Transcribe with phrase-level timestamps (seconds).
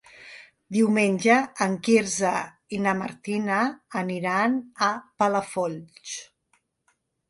[0.77, 2.33] Diumenge en Quirze
[2.77, 3.61] i na Martina
[4.05, 6.21] aniran a Palafolls.